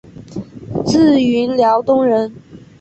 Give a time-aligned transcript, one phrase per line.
[0.83, 2.33] 自云辽东人。